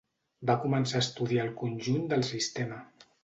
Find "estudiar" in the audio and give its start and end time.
1.05-1.45